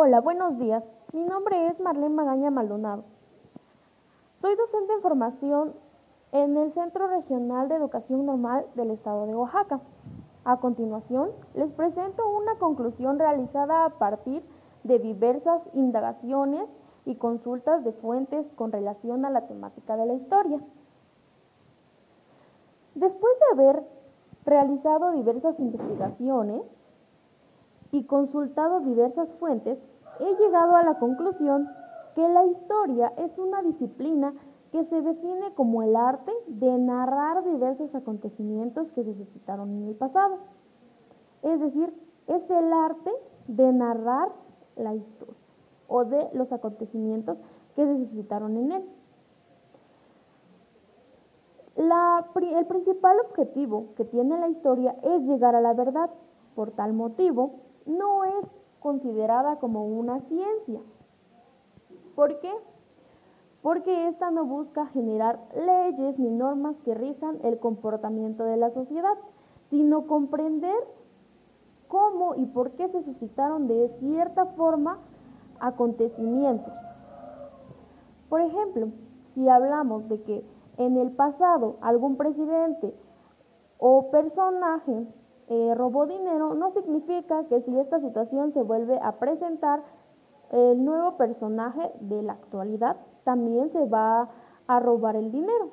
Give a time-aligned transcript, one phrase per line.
[0.00, 0.84] Hola, buenos días.
[1.12, 3.02] Mi nombre es Marlene Magaña Maldonado.
[4.40, 5.74] Soy docente en formación
[6.30, 9.80] en el Centro Regional de Educación Normal del Estado de Oaxaca.
[10.44, 14.44] A continuación, les presento una conclusión realizada a partir
[14.84, 16.68] de diversas indagaciones
[17.04, 20.60] y consultas de fuentes con relación a la temática de la historia.
[22.94, 23.82] Después de haber
[24.44, 26.62] realizado diversas investigaciones,
[27.92, 29.78] y consultado diversas fuentes,
[30.20, 31.68] he llegado a la conclusión
[32.14, 34.34] que la historia es una disciplina
[34.72, 39.94] que se define como el arte de narrar diversos acontecimientos que se suscitaron en el
[39.94, 40.38] pasado.
[41.42, 41.94] Es decir,
[42.26, 43.10] es el arte
[43.46, 44.30] de narrar
[44.76, 45.34] la historia
[45.86, 47.38] o de los acontecimientos
[47.74, 48.84] que se suscitaron en él.
[52.58, 56.10] el principal objetivo que tiene la historia es llegar a la verdad.
[56.54, 57.52] Por tal motivo,
[57.88, 58.46] no es
[58.80, 60.80] considerada como una ciencia.
[62.14, 62.52] ¿Por qué?
[63.62, 69.16] Porque ésta no busca generar leyes ni normas que rijan el comportamiento de la sociedad,
[69.70, 70.76] sino comprender
[71.88, 74.98] cómo y por qué se suscitaron de cierta forma
[75.58, 76.72] acontecimientos.
[78.28, 78.88] Por ejemplo,
[79.34, 80.44] si hablamos de que
[80.76, 82.94] en el pasado algún presidente
[83.78, 85.06] o personaje
[85.50, 89.82] eh, robó dinero, no significa que si esta situación se vuelve a presentar,
[90.50, 94.30] el nuevo personaje de la actualidad también se va
[94.66, 95.70] a robar el dinero.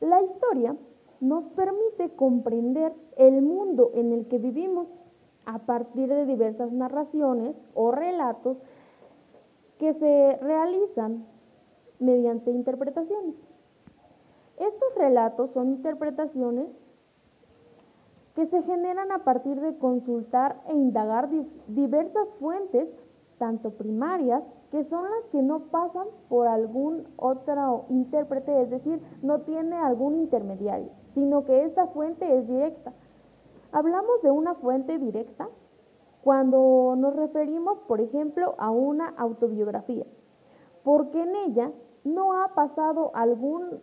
[0.00, 0.76] La historia
[1.20, 4.88] nos permite comprender el mundo en el que vivimos
[5.46, 8.58] a partir de diversas narraciones o relatos
[9.78, 11.26] que se realizan
[11.98, 13.34] mediante interpretaciones.
[14.58, 16.68] Estos relatos son interpretaciones
[18.34, 21.28] que se generan a partir de consultar e indagar
[21.68, 22.88] diversas fuentes,
[23.38, 29.42] tanto primarias, que son las que no pasan por algún otro intérprete, es decir, no
[29.42, 32.92] tiene algún intermediario, sino que esta fuente es directa.
[33.70, 35.48] Hablamos de una fuente directa
[36.22, 40.06] cuando nos referimos, por ejemplo, a una autobiografía,
[40.82, 41.70] porque en ella
[42.02, 43.80] no ha pasado algún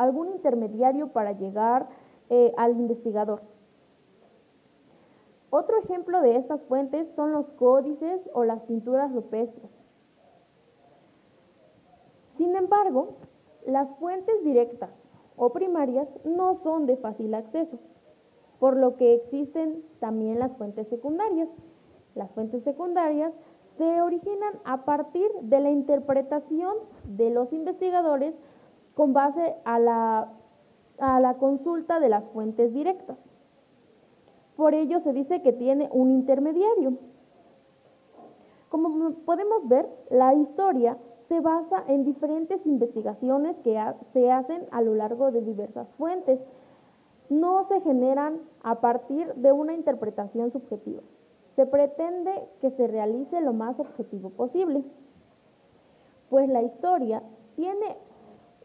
[0.00, 1.86] algún intermediario para llegar
[2.30, 3.42] eh, al investigador.
[5.50, 9.70] Otro ejemplo de estas fuentes son los códices o las pinturas rupestres.
[12.38, 13.16] Sin embargo,
[13.66, 14.90] las fuentes directas
[15.36, 17.78] o primarias no son de fácil acceso,
[18.58, 21.48] por lo que existen también las fuentes secundarias.
[22.14, 23.34] Las fuentes secundarias
[23.76, 26.74] se originan a partir de la interpretación
[27.04, 28.34] de los investigadores
[28.94, 30.28] con base a la,
[30.98, 33.18] a la consulta de las fuentes directas.
[34.56, 36.98] Por ello se dice que tiene un intermediario.
[38.68, 43.80] Como podemos ver, la historia se basa en diferentes investigaciones que
[44.12, 46.44] se hacen a lo largo de diversas fuentes.
[47.28, 51.02] No se generan a partir de una interpretación subjetiva.
[51.56, 54.84] Se pretende que se realice lo más objetivo posible,
[56.28, 57.22] pues la historia
[57.56, 57.96] tiene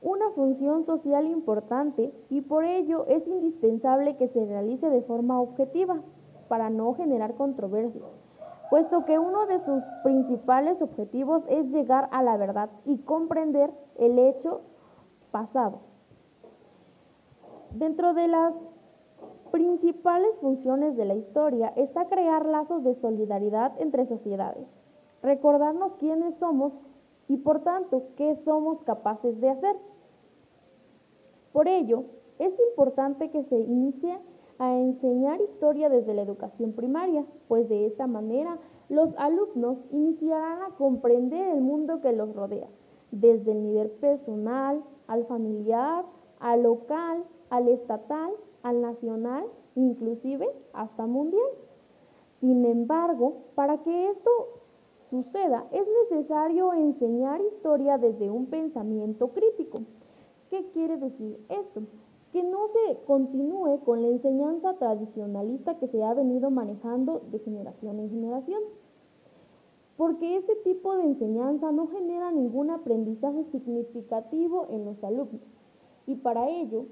[0.01, 6.01] una función social importante y por ello es indispensable que se realice de forma objetiva
[6.47, 8.03] para no generar controversia,
[8.69, 14.19] puesto que uno de sus principales objetivos es llegar a la verdad y comprender el
[14.19, 14.61] hecho
[15.31, 15.79] pasado.
[17.71, 18.53] Dentro de las
[19.51, 24.67] principales funciones de la historia está crear lazos de solidaridad entre sociedades,
[25.21, 26.73] recordarnos quiénes somos
[27.27, 29.75] y por tanto qué somos capaces de hacer.
[31.51, 32.03] Por ello,
[32.39, 34.17] es importante que se inicie
[34.59, 38.57] a enseñar historia desde la educación primaria, pues de esta manera
[38.89, 42.67] los alumnos iniciarán a comprender el mundo que los rodea,
[43.11, 46.05] desde el nivel personal, al familiar,
[46.39, 48.31] al local, al estatal,
[48.63, 51.49] al nacional, inclusive hasta mundial.
[52.39, 54.31] Sin embargo, para que esto
[55.09, 59.81] suceda, es necesario enseñar historia desde un pensamiento crítico
[60.49, 61.81] ¿Qué quiere decir esto?
[62.31, 67.99] Que no se continúe con la enseñanza tradicionalista que se ha venido manejando de generación
[67.99, 68.61] en generación.
[69.97, 75.41] Porque este tipo de enseñanza no genera ningún aprendizaje significativo en los alumnos.
[76.05, 76.85] Y para ello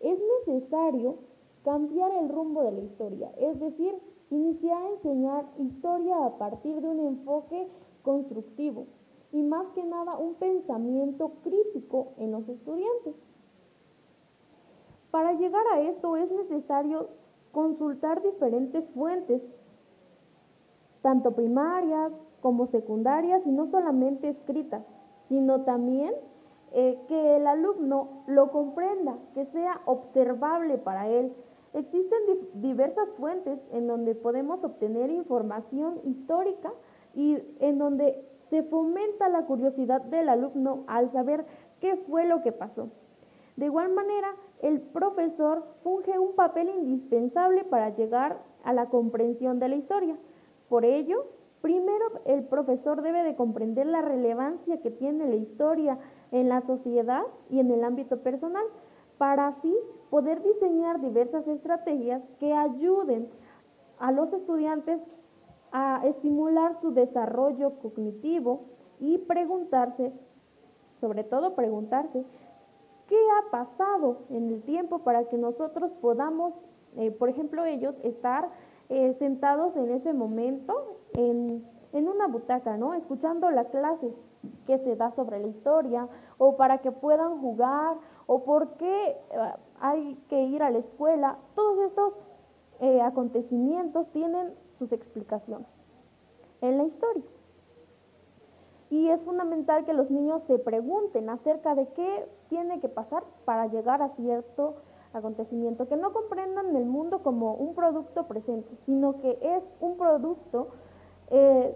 [0.00, 1.16] es necesario
[1.62, 3.94] cambiar el rumbo de la historia, es decir,
[4.30, 7.68] iniciar a enseñar historia a partir de un enfoque
[8.02, 8.86] constructivo,
[9.32, 13.14] y más que nada un pensamiento crítico en los estudiantes.
[15.10, 17.08] Para llegar a esto es necesario
[17.52, 19.42] consultar diferentes fuentes
[21.02, 24.82] tanto primarias como secundarias y no solamente escritas,
[25.28, 26.12] sino también
[26.72, 31.32] eh, que el alumno lo comprenda, que sea observable para él.
[31.74, 32.18] Existen
[32.54, 36.72] diversas fuentes en donde podemos obtener información histórica
[37.14, 41.44] y en donde se fomenta la curiosidad del alumno al saber
[41.80, 42.90] qué fue lo que pasó.
[43.56, 49.68] De igual manera, el profesor funge un papel indispensable para llegar a la comprensión de
[49.68, 50.16] la historia.
[50.68, 51.26] Por ello,
[51.60, 55.98] primero el profesor debe de comprender la relevancia que tiene la historia
[56.30, 58.64] en la sociedad y en el ámbito personal,
[59.18, 59.76] para así
[60.10, 63.28] poder diseñar diversas estrategias que ayuden
[63.98, 65.00] a los estudiantes
[65.72, 68.62] a estimular su desarrollo cognitivo
[69.00, 70.12] y preguntarse,
[71.00, 72.24] sobre todo preguntarse,
[73.06, 76.54] ¿qué ha pasado en el tiempo para que nosotros podamos,
[76.96, 78.48] eh, por ejemplo, ellos estar
[78.88, 82.94] eh, sentados en ese momento en, en una butaca, ¿no?
[82.94, 84.10] Escuchando la clase
[84.66, 87.96] que se da sobre la historia o para que puedan jugar
[88.28, 89.16] o por qué eh,
[89.80, 91.38] hay que ir a la escuela.
[91.56, 92.12] Todos estos
[93.02, 95.66] acontecimientos tienen sus explicaciones
[96.60, 97.24] en la historia.
[98.90, 103.66] Y es fundamental que los niños se pregunten acerca de qué tiene que pasar para
[103.66, 104.76] llegar a cierto
[105.12, 110.68] acontecimiento, que no comprendan el mundo como un producto presente, sino que es un producto
[111.30, 111.74] eh,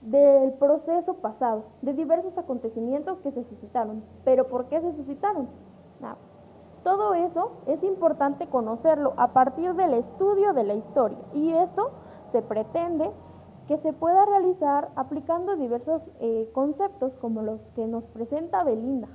[0.00, 4.02] del proceso pasado, de diversos acontecimientos que se suscitaron.
[4.24, 5.48] ¿Pero por qué se suscitaron?
[6.82, 11.90] Todo eso es importante conocerlo a partir del estudio de la historia y esto
[12.30, 13.10] se pretende
[13.66, 19.08] que se pueda realizar aplicando diversos eh, conceptos como los que nos presenta Belinda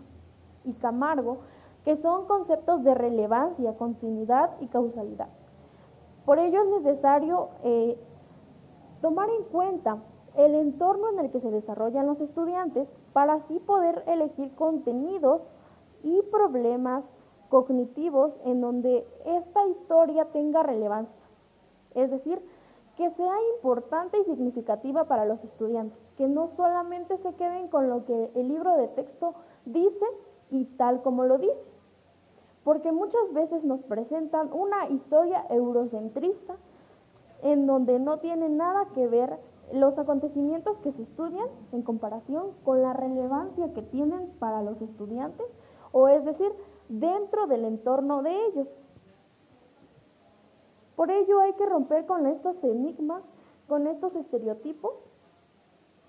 [0.65, 1.41] y Camargo,
[1.85, 5.29] que son conceptos de relevancia, continuidad y causalidad.
[6.25, 7.99] Por ello es necesario eh,
[9.01, 9.97] tomar en cuenta
[10.35, 15.41] el entorno en el que se desarrollan los estudiantes para así poder elegir contenidos
[16.03, 17.09] y problemas
[17.49, 21.19] cognitivos en donde esta historia tenga relevancia.
[21.95, 22.41] Es decir,
[22.95, 28.05] que sea importante y significativa para los estudiantes, que no solamente se queden con lo
[28.05, 29.35] que el libro de texto
[29.65, 30.05] dice
[30.51, 31.63] y tal como lo dice,
[32.63, 36.57] porque muchas veces nos presentan una historia eurocentrista
[37.41, 39.39] en donde no tiene nada que ver
[39.71, 45.45] los acontecimientos que se estudian en comparación con la relevancia que tienen para los estudiantes,
[45.91, 46.51] o es decir,
[46.87, 48.71] dentro del entorno de ellos.
[50.95, 53.23] Por ello hay que romper con estos enigmas,
[53.67, 54.93] con estos estereotipos,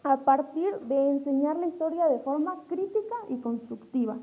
[0.03, 4.19] a partir de enseñar la historia de forma crítica y constructiva.